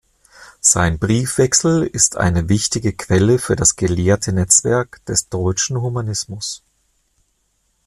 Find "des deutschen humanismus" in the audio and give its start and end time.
5.05-6.63